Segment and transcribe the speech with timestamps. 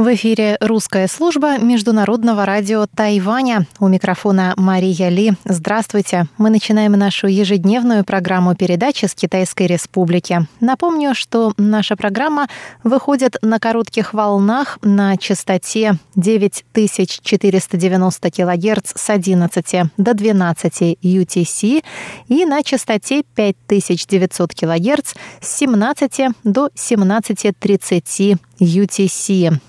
[0.00, 3.66] В эфире русская служба Международного радио Тайваня.
[3.78, 5.34] У микрофона Мария Ли.
[5.44, 6.24] Здравствуйте.
[6.38, 10.46] Мы начинаем нашу ежедневную программу передачи с Китайской Республики.
[10.58, 12.48] Напомню, что наша программа
[12.82, 21.84] выходит на коротких волнах на частоте 9490 кГц с 11 до 12 UTC
[22.28, 25.12] и на частоте 5900 кГц
[25.42, 29.60] с 17 до 17.30 UTC.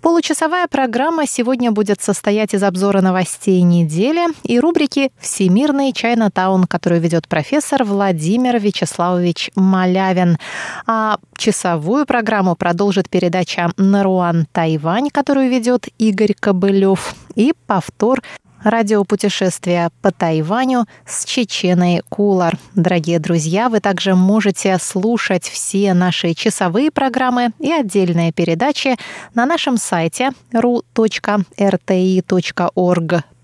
[0.00, 7.28] Получасовая программа сегодня будет состоять из обзора новостей недели и рубрики «Всемирный Чайна-таун», которую ведет
[7.28, 10.38] профессор Владимир Вячеславович Малявин.
[10.86, 18.22] А часовую программу продолжит передача «Наруан Тайвань», которую ведет Игорь Кобылев, и повтор
[18.66, 22.58] радиопутешествия по Тайваню с Чеченой Кулар.
[22.74, 28.96] Дорогие друзья, вы также можете слушать все наши часовые программы и отдельные передачи
[29.34, 30.82] на нашем сайте ru.rti.org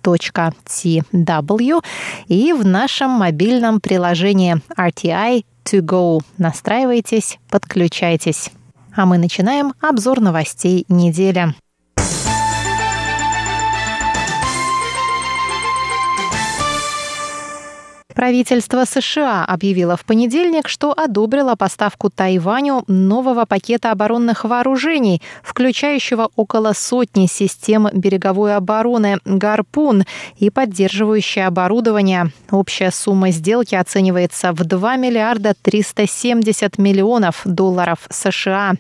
[0.02, 1.84] .tw
[2.26, 6.20] и в нашем мобильном приложении RTI To Go.
[6.38, 8.50] Настраивайтесь, подключайтесь.
[8.96, 11.54] А мы начинаем обзор новостей недели.
[18.14, 26.72] Правительство США объявило в понедельник, что одобрило поставку Тайваню нового пакета оборонных вооружений, включающего около
[26.72, 30.04] сотни систем береговой обороны «Гарпун»
[30.36, 32.32] и поддерживающее оборудование.
[32.50, 38.74] Общая сумма сделки оценивается в 2 миллиарда 370 миллионов долларов США.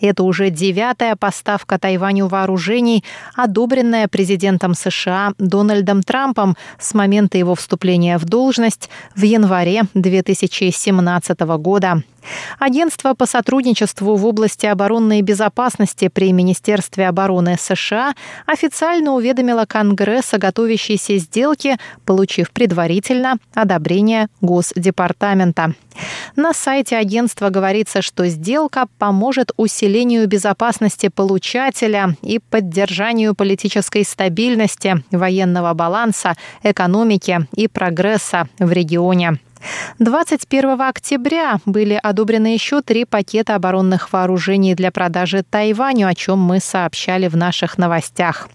[0.00, 8.18] Это уже девятая поставка Тайваню вооружений, одобренная президентом США Дональдом Трампом с момента его вступления
[8.18, 8.69] в должность
[9.16, 12.02] в январе 2017 года.
[12.58, 18.14] Агентство по сотрудничеству в области оборонной безопасности при Министерстве обороны США
[18.46, 25.74] официально уведомило Конгресс о готовящейся сделке, получив предварительно одобрение Госдепартамента.
[26.36, 35.74] На сайте агентства говорится, что сделка поможет усилению безопасности получателя и поддержанию политической стабильности, военного
[35.74, 39.38] баланса, экономики и прогресса в регионе.
[39.98, 46.60] 21 октября были одобрены еще три пакета оборонных вооружений для продажи Тайваню, о чем мы
[46.60, 48.48] сообщали в наших новостях.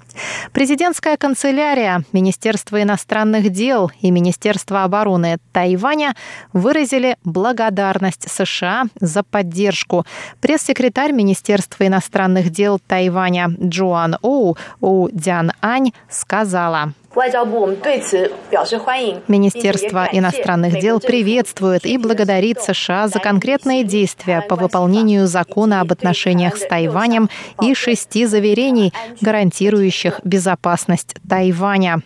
[0.53, 6.15] Президентская канцелярия, Министерство иностранных дел и Министерство обороны Тайваня
[6.53, 10.05] выразили благодарность США за поддержку.
[10.39, 16.93] Пресс-секретарь Министерства иностранных дел Тайваня Джоан Оу Оу Дян Ань сказала.
[19.27, 26.57] Министерство иностранных дел приветствует и благодарит США за конкретные действия по выполнению закона об отношениях
[26.57, 27.29] с Тайванем
[27.61, 32.01] и шести заверений, гарантирующих безопасность Тайваня.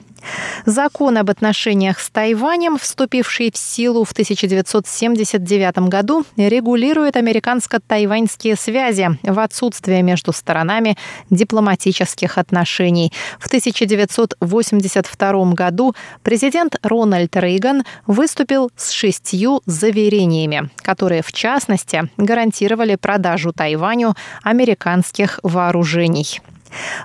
[0.66, 9.40] Закон об отношениях с Тайванем, вступивший в силу в 1979 году, регулирует американско-тайваньские связи в
[9.40, 10.98] отсутствие между сторонами
[11.30, 13.14] дипломатических отношений.
[13.40, 23.54] В 1982 году президент Рональд Рейган выступил с шестью заверениями, которые, в частности, гарантировали продажу
[23.54, 26.42] Тайваню американских вооружений.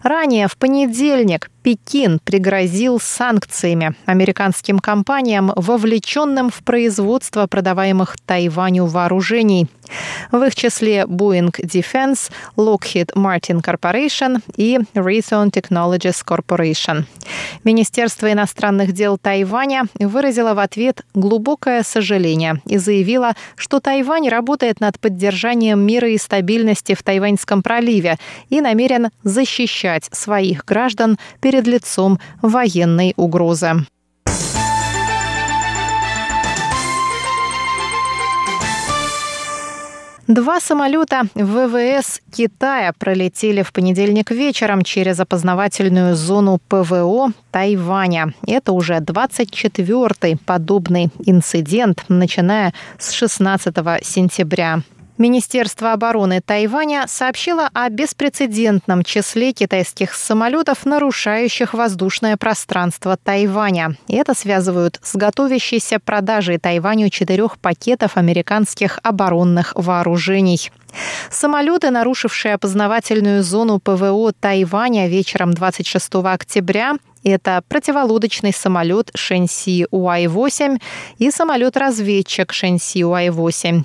[0.03, 9.67] Ранее в понедельник Пекин пригрозил санкциями американским компаниям, вовлеченным в производство продаваемых Тайваню вооружений.
[10.31, 17.05] В их числе Boeing Defense, Lockheed Martin Corporation и Raytheon Technologies Corporation.
[17.65, 25.01] Министерство иностранных дел Тайваня выразило в ответ глубокое сожаление и заявило, что Тайвань работает над
[25.01, 28.19] поддержанием мира и стабильности в Тайваньском проливе
[28.51, 33.87] и намерен защищать своих граждан перед перед лицом военной угрозы.
[40.27, 48.35] Два самолета ВВС Китая пролетели в понедельник вечером через опознавательную зону ПВО Тайваня.
[48.47, 54.81] Это уже 24-й подобный инцидент, начиная с 16 сентября.
[55.17, 63.97] Министерство обороны Тайваня сообщило о беспрецедентном числе китайских самолетов, нарушающих воздушное пространство Тайваня.
[64.09, 70.73] И это связывают с готовящейся продажей Тайваню четырех пакетов американских оборонных вооружений.
[71.31, 80.79] Самолеты, нарушившие опознавательную зону ПВО Тайваня вечером 26 октября, это противолодочный самолет Шэньси Уай-8
[81.19, 83.83] и самолет-разведчик Шэньси Уай-8.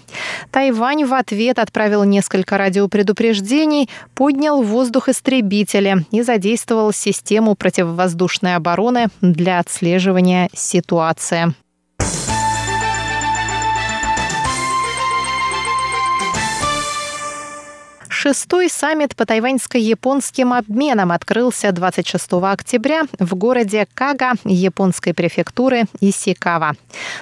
[0.52, 9.08] Тайвань в ответ отправил несколько радиопредупреждений, поднял в воздух истребители и задействовал систему противовоздушной обороны
[9.22, 11.54] для отслеживания ситуации.
[18.22, 26.74] Шестой саммит по тайваньско-японским обменам открылся 26 октября в городе Кага японской префектуры Исикава.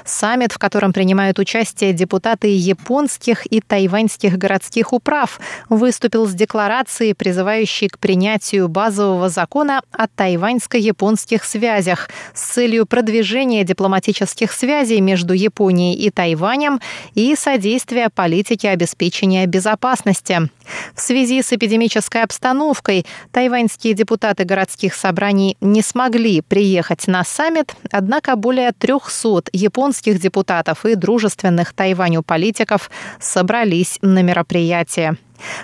[0.06, 5.40] Саммит, в котором принимают участие депутаты японских и тайваньских городских управ,
[5.70, 14.52] выступил с декларацией, призывающей к принятию базового закона о тайваньско-японских связях с целью продвижения дипломатических
[14.52, 16.80] связей между Японией и Тайванем
[17.14, 20.50] и содействия политике обеспечения безопасности.
[20.98, 28.36] В связи с эпидемической обстановкой тайваньские депутаты городских собраний не смогли приехать на саммит, однако
[28.36, 32.90] более 300 японских депутатов и дружественных Тайваню политиков
[33.20, 35.18] собрались на мероприятие.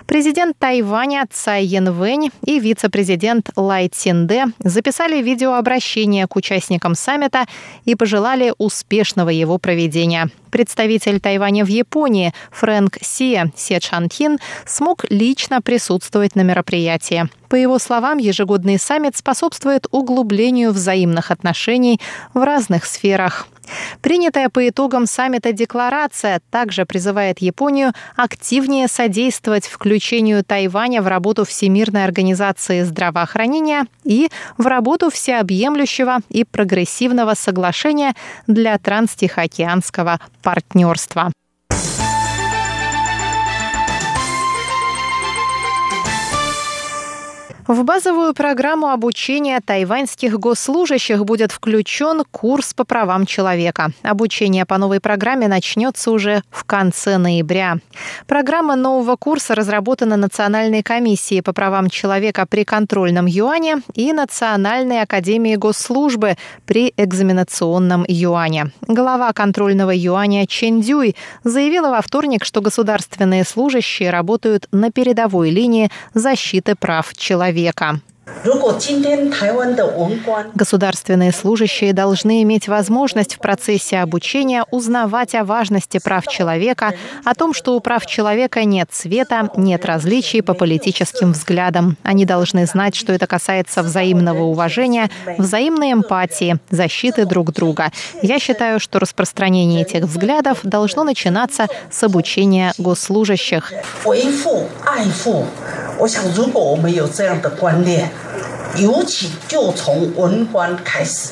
[0.05, 7.45] Президент Тайваня Цай Янвэнь и вице-президент Лай Цинде записали видеообращение к участникам саммита
[7.85, 10.29] и пожелали успешного его проведения.
[10.51, 17.27] Представитель Тайваня в Японии Фрэнк Сия Се Чантин смог лично присутствовать на мероприятии.
[17.49, 21.99] По его словам, ежегодный саммит способствует углублению взаимных отношений
[22.33, 23.47] в разных сферах.
[24.01, 32.04] Принятая по итогам саммита декларация также призывает Японию активнее содействовать включению Тайваня в работу Всемирной
[32.04, 38.13] организации здравоохранения и в работу всеобъемлющего и прогрессивного соглашения
[38.48, 41.31] для транстихоокеанского партнерства.
[47.65, 53.92] В базовую программу обучения тайваньских госслужащих будет включен курс по правам человека.
[54.01, 57.77] Обучение по новой программе начнется уже в конце ноября.
[58.27, 65.56] Программа нового курса разработана Национальной комиссией по правам человека при контрольном юане и Национальной академией
[65.56, 66.36] госслужбы
[66.66, 68.71] при экзаменационном юане.
[68.81, 75.89] Глава контрольного юаня Чен Дюй заявила во вторник, что государственные служащие работают на передовой линии
[76.13, 78.00] защиты прав человека человека.
[80.55, 87.53] Государственные служащие должны иметь возможность в процессе обучения узнавать о важности прав человека, о том,
[87.53, 91.97] что у прав человека нет цвета, нет различий по политическим взглядам.
[92.03, 97.91] Они должны знать, что это касается взаимного уважения, взаимной эмпатии, защиты друг друга.
[98.21, 103.71] Я считаю, что распространение этих взглядов должно начинаться с обучения госслужащих.
[106.00, 108.10] 我想，如果我们有这样的观念，
[108.78, 111.30] 尤其就从文官开始。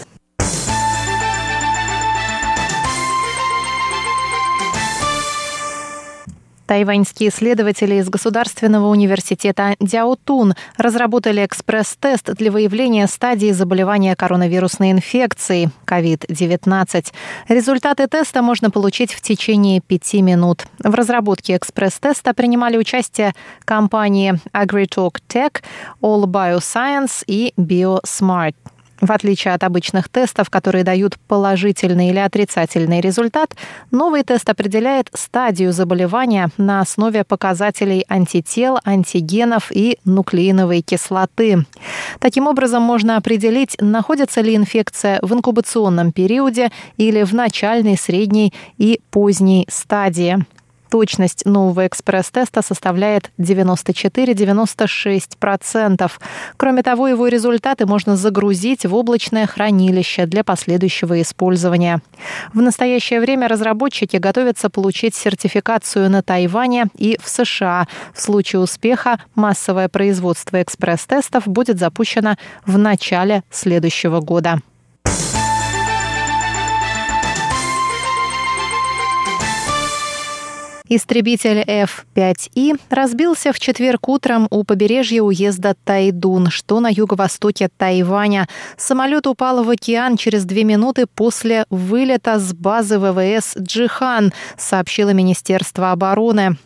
[6.72, 17.08] Тайваньские исследователи из Государственного университета Дяотун разработали экспресс-тест для выявления стадии заболевания коронавирусной инфекцией COVID-19.
[17.50, 20.64] Результаты теста можно получить в течение пяти минут.
[20.82, 23.34] В разработке экспресс-теста принимали участие
[23.66, 25.62] компании AgriTalk Tech,
[26.02, 28.56] All Bioscience и BioSmart.
[29.02, 33.56] В отличие от обычных тестов, которые дают положительный или отрицательный результат,
[33.90, 41.66] новый тест определяет стадию заболевания на основе показателей антител, антигенов и нуклеиновой кислоты.
[42.20, 49.02] Таким образом, можно определить, находится ли инфекция в инкубационном периоде или в начальной, средней и
[49.10, 50.46] поздней стадии.
[50.92, 56.12] Точность нового экспресс-теста составляет 94-96%.
[56.58, 62.02] Кроме того, его результаты можно загрузить в облачное хранилище для последующего использования.
[62.54, 67.88] В настоящее время разработчики готовятся получить сертификацию на Тайване и в США.
[68.14, 74.60] В случае успеха массовое производство экспресс-тестов будет запущено в начале следующего года.
[80.94, 88.50] Истребитель F-5И разбился в четверг утром у побережья уезда Тайдун, что на юго-востоке Тайваня.
[88.76, 95.94] Самолет упал в океан через две минуты после вылета с базы ВВС «Джихан», сообщило Министерство
[95.94, 96.58] обороны.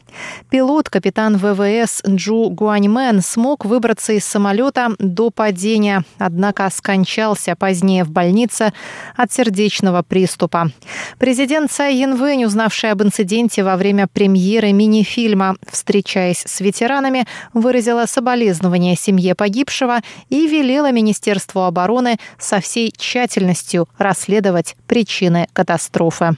[0.49, 8.09] Пилот, капитан ВВС Джу Гуаньмен, смог выбраться из самолета до падения, однако скончался позднее в
[8.09, 8.73] больнице
[9.15, 10.71] от сердечного приступа.
[11.17, 18.95] Президент Цай Янвэнь, узнавший об инциденте во время премьеры мини-фильма «Встречаясь с ветеранами», выразила соболезнования
[18.95, 26.37] семье погибшего и велела Министерству обороны со всей тщательностью расследовать причины катастрофы.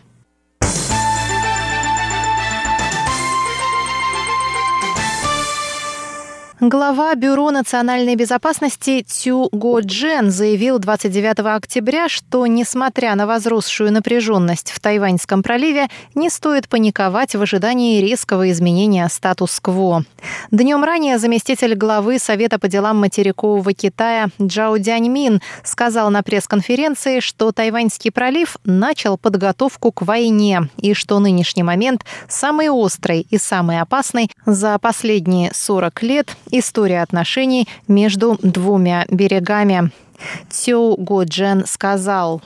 [6.60, 14.72] Глава Бюро национальной безопасности Цю Го Джен заявил 29 октября, что, несмотря на возросшую напряженность
[14.72, 20.04] в Тайваньском проливе, не стоит паниковать в ожидании резкого изменения статус-кво.
[20.50, 27.52] Днем ранее заместитель главы Совета по делам материкового Китая Джао Дяньмин сказал на пресс-конференции, что
[27.52, 34.32] Тайваньский пролив начал подготовку к войне и что нынешний момент самый острый и самый опасный
[34.48, 39.92] за последние 40 лет История отношений между двумя берегами.
[40.50, 42.42] Цю Годжен сказал.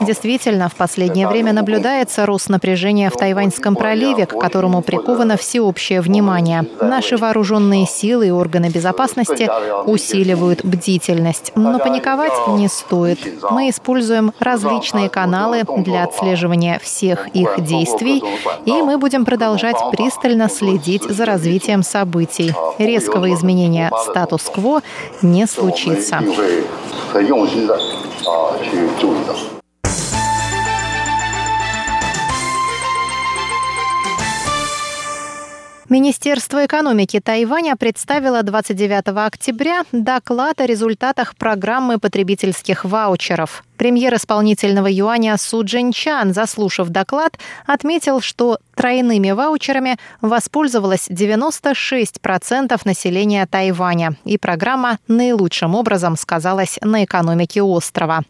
[0.00, 6.66] Действительно, в последнее время наблюдается рост напряжения в Тайваньском проливе, к которому приковано всеобщее внимание.
[6.80, 9.50] Наши вооруженные силы и органы безопасности
[9.86, 11.52] усиливают бдительность.
[11.54, 13.18] Но паниковать не стоит.
[13.50, 18.22] Мы используем различные каналы для отслеживания всех их действий,
[18.64, 22.54] и мы будем продолжать пристально следить за развитием событий.
[22.78, 24.82] Резкого изменения статус-кво
[25.22, 26.20] не случится.
[35.92, 43.62] Министерство экономики Тайваня представило 29 октября доклад о результатах программы потребительских ваучеров.
[43.76, 54.16] Премьер исполнительного юаня Су Джинчан, заслушав доклад, отметил, что тройными ваучерами воспользовалось 96% населения Тайваня,
[54.24, 58.22] и программа наилучшим образом сказалась на экономике острова.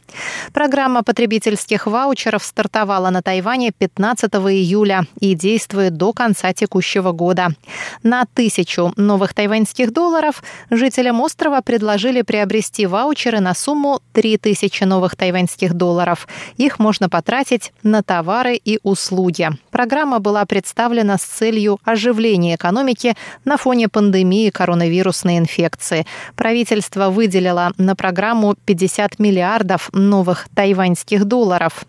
[0.54, 7.51] Программа потребительских ваучеров стартовала на Тайване 15 июля и действует до конца текущего года.
[8.02, 15.75] На тысячу новых тайваньских долларов жителям острова предложили приобрести ваучеры на сумму 3000 новых тайваньских
[15.75, 16.28] долларов.
[16.56, 19.50] Их можно потратить на товары и услуги.
[19.73, 26.07] Программа была представлена с целью оживления экономики на фоне пандемии коронавирусной инфекции.
[26.37, 31.87] Правительство выделило на программу 50 миллиардов новых тайваньских долларов.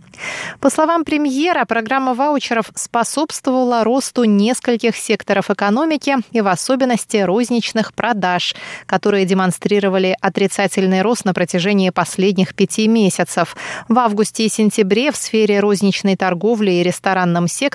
[0.61, 8.55] По словам премьера, программа ваучеров способствовала росту нескольких секторов экономики и в особенности розничных продаж,
[8.85, 13.57] которые демонстрировали отрицательный рост на протяжении последних пяти месяцев.
[13.89, 17.72] В августе и сентябре в сфере розничной торговли и ресторанном секторе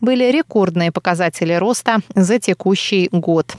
[0.00, 3.56] были рекордные показатели роста за текущий год.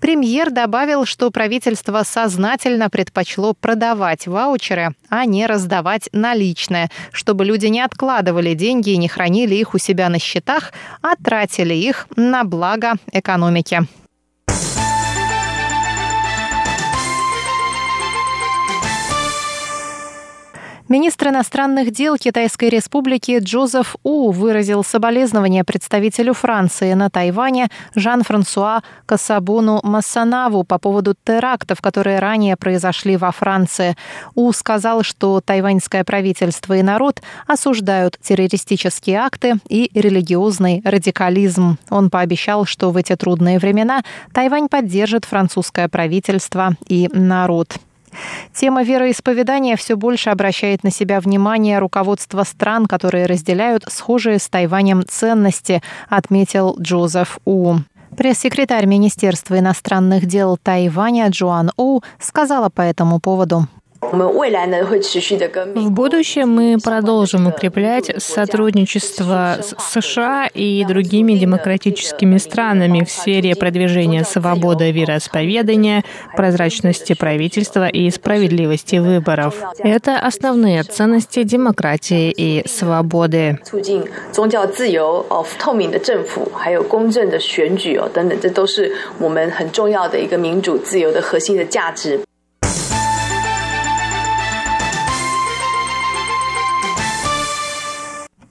[0.00, 7.80] Премьер добавил, что правительство сознательно предпочло продавать ваучеры, а не раздавать наличные, чтобы люди не
[7.80, 12.94] откладывали деньги и не хранили их у себя на счетах, а тратили их на благо
[13.12, 13.86] экономики.
[20.86, 29.80] Министр иностранных дел Китайской Республики Джозеф У выразил соболезнования представителю Франции на Тайване Жан-Франсуа Касабуну
[29.82, 33.96] Массанаву по поводу терактов, которые ранее произошли во Франции.
[34.34, 41.78] У сказал, что тайваньское правительство и народ осуждают террористические акты и религиозный радикализм.
[41.88, 44.02] Он пообещал, что в эти трудные времена
[44.34, 47.78] Тайвань поддержит французское правительство и народ.
[48.52, 55.04] Тема вероисповедания все больше обращает на себя внимание руководство стран, которые разделяют схожие с Тайванем
[55.06, 57.76] ценности, отметил Джозеф У.
[58.16, 63.66] Пресс-секретарь Министерства иностранных дел Тайваня Джоан У сказала по этому поводу.
[64.12, 74.24] В будущем мы продолжим укреплять сотрудничество с США и другими демократическими странами в сфере продвижения
[74.24, 76.04] свободы вероисповедания,
[76.36, 79.54] прозрачности правительства и справедливости выборов.
[79.78, 83.58] Это основные ценности демократии и свободы.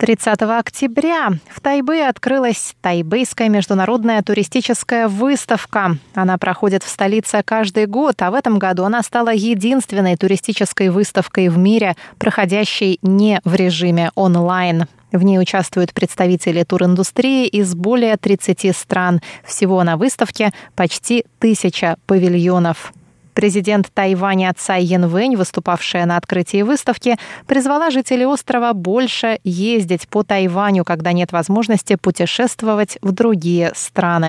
[0.04, 5.96] 30 октября в Тайбе открылась Тайбейская международная туристическая выставка.
[6.14, 11.48] Она проходит в столице каждый год, а в этом году она стала единственной туристической выставкой
[11.48, 14.88] в мире, проходящей не в режиме онлайн.
[15.14, 19.22] В ней участвуют представители туриндустрии из более 30 стран.
[19.46, 22.92] Всего на выставке почти тысяча павильонов.
[23.34, 30.84] Президент Тайваня Цай Янвэнь, выступавшая на открытии выставки, призвала жителей острова больше ездить по Тайваню,
[30.84, 34.14] когда нет возможности путешествовать в другие страны.